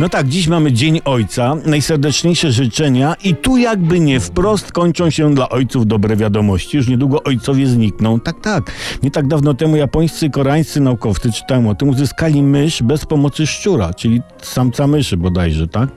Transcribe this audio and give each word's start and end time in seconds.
No 0.00 0.08
tak, 0.08 0.28
dziś 0.28 0.48
mamy 0.48 0.72
Dzień 0.72 1.00
Ojca, 1.04 1.56
najserdeczniejsze 1.66 2.52
życzenia 2.52 3.16
i 3.24 3.34
tu 3.34 3.56
jakby 3.56 4.00
nie 4.00 4.20
wprost 4.20 4.72
kończą 4.72 5.10
się 5.10 5.34
dla 5.34 5.48
ojców 5.48 5.86
dobre 5.86 6.16
wiadomości. 6.16 6.76
Już 6.76 6.88
niedługo 6.88 7.22
ojcowie 7.22 7.66
znikną. 7.66 8.20
Tak, 8.20 8.40
tak. 8.40 8.72
Nie 9.02 9.10
tak 9.10 9.26
dawno 9.28 9.54
temu 9.54 9.76
japońscy, 9.76 10.30
koreańscy 10.30 10.80
naukowcy, 10.80 11.32
czytałem 11.32 11.66
o 11.66 11.74
tym, 11.74 11.88
uzyskali 11.88 12.42
mysz 12.42 12.82
bez 12.82 13.06
pomocy 13.06 13.46
szczura, 13.46 13.94
czyli 13.94 14.22
samca 14.42 14.86
myszy 14.86 15.16
bodajże, 15.16 15.68
tak? 15.68 15.88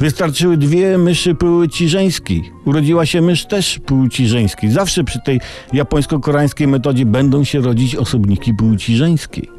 Wystarczyły 0.00 0.56
dwie 0.56 0.98
myszy 0.98 1.34
płci 1.34 1.88
żeńskiej. 1.88 2.52
Urodziła 2.64 3.06
się 3.06 3.20
mysz 3.20 3.46
też 3.46 3.78
płci 3.78 4.28
żeńskiej. 4.28 4.70
Zawsze 4.70 5.04
przy 5.04 5.20
tej 5.24 5.40
japońsko-koreańskiej 5.72 6.66
metodzie 6.66 7.06
będą 7.06 7.44
się 7.44 7.60
rodzić 7.60 7.96
osobniki 7.96 8.54
płci 8.54 8.96
żeńskiej. 8.96 9.54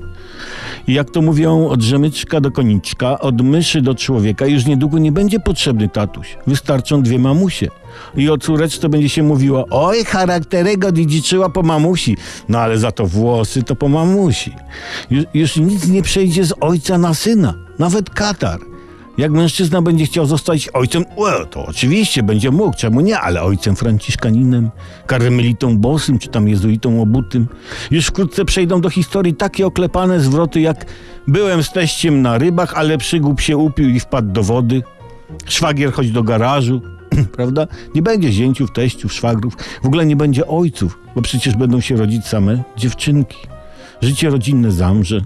Jak 0.88 1.10
to 1.10 1.22
mówią, 1.22 1.68
od 1.68 1.82
rzemyczka 1.82 2.42
do 2.42 2.52
koniczka, 2.52 3.20
od 3.20 3.42
myszy 3.42 3.82
do 3.82 3.96
człowieka 3.96 4.46
już 4.46 4.66
niedługo 4.66 4.98
nie 4.98 5.12
będzie 5.12 5.40
potrzebny 5.40 5.90
tatuś. 5.90 6.38
Wystarczą 6.48 7.02
dwie 7.02 7.20
mamusie. 7.20 7.68
I 8.16 8.30
o 8.30 8.38
córeczce 8.38 8.90
będzie 8.90 9.10
się 9.10 9.24
mówiło, 9.24 9.66
oj, 9.70 10.06
charakterego 10.06 10.92
dziedziczyła 10.92 11.50
po 11.50 11.64
mamusi. 11.64 12.18
No 12.50 12.60
ale 12.60 12.78
za 12.78 12.92
to 12.92 13.08
włosy 13.08 13.64
to 13.64 13.76
po 13.76 13.90
mamusi. 13.90 14.56
Już, 15.10 15.26
już 15.34 15.56
nic 15.56 15.88
nie 15.88 16.02
przejdzie 16.02 16.46
z 16.46 16.54
ojca 16.62 16.98
na 16.98 17.14
syna. 17.14 17.54
Nawet 17.80 18.10
katar. 18.10 18.60
Jak 19.18 19.32
mężczyzna 19.32 19.82
będzie 19.82 20.06
chciał 20.06 20.26
zostać 20.26 20.70
ojcem, 20.70 21.06
well, 21.18 21.48
to 21.48 21.66
oczywiście 21.66 22.24
będzie 22.24 22.52
mógł, 22.52 22.78
czemu 22.78 23.02
nie, 23.02 23.20
ale 23.20 23.42
ojcem 23.42 23.76
franciszkaninem, 23.76 24.70
karmelitą 25.08 25.78
bosym, 25.78 26.20
czy 26.20 26.30
tam 26.30 26.48
jezuitą 26.48 27.02
obutym. 27.02 27.48
Już 27.92 28.06
wkrótce 28.06 28.46
przejdą 28.46 28.82
do 28.82 28.90
historii 28.90 29.34
takie 29.34 29.68
oklepane 29.68 30.20
zwroty 30.20 30.62
jak 30.62 30.86
byłem 31.28 31.64
z 31.64 31.72
teściem 31.72 32.22
na 32.22 32.38
rybach, 32.38 32.74
ale 32.74 32.98
przygub 32.98 33.42
się 33.42 33.58
upił 33.58 33.90
i 33.90 34.00
wpadł 34.00 34.32
do 34.32 34.44
wody. 34.44 34.84
Szwagier 35.46 35.94
chodź 35.94 36.12
do 36.12 36.24
garażu, 36.24 36.82
prawda? 37.36 37.68
Nie 37.96 38.02
będzie 38.02 38.32
zięciów, 38.32 38.72
teściów, 38.72 39.14
szwagrów, 39.14 39.54
w 39.84 39.86
ogóle 39.86 40.06
nie 40.06 40.16
będzie 40.16 40.48
ojców, 40.48 41.00
bo 41.16 41.22
przecież 41.22 41.56
będą 41.56 41.82
się 41.82 41.96
rodzić 41.96 42.26
same 42.26 42.64
dziewczynki. 42.78 43.38
Życie 44.02 44.30
rodzinne 44.30 44.72
zamrze. 44.72 45.22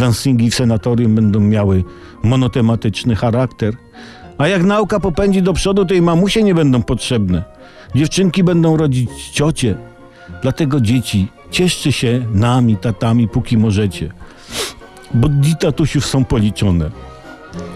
Dancingi 0.00 0.50
w 0.50 0.54
senatorium 0.54 1.14
będą 1.14 1.40
miały 1.40 1.84
monotematyczny 2.22 3.16
charakter. 3.16 3.74
A 4.38 4.48
jak 4.48 4.62
nauka 4.62 5.00
popędzi 5.00 5.42
do 5.42 5.52
przodu, 5.52 5.84
to 5.84 5.94
i 5.94 6.02
mamusie 6.02 6.42
nie 6.42 6.54
będą 6.54 6.82
potrzebne. 6.82 7.44
Dziewczynki 7.94 8.44
będą 8.44 8.76
rodzić 8.76 9.10
ciocie. 9.32 9.76
Dlatego 10.42 10.80
dzieci, 10.80 11.28
cieszcie 11.50 11.92
się 11.92 12.26
nami, 12.34 12.76
tatami, 12.76 13.28
póki 13.28 13.58
możecie. 13.58 14.12
Bo 15.14 15.28
dni 15.28 15.56
tatusiów 15.56 16.06
są 16.06 16.24
policzone. 16.24 16.90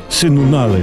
Synu, 0.08 0.46
nalej. 0.46 0.82